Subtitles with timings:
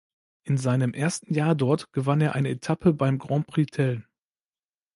[0.45, 4.03] In seinem ersten Jahr dort gewann er eine Etappe beim Grand Prix Tell.